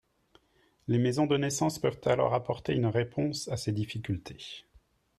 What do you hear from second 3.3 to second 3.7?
à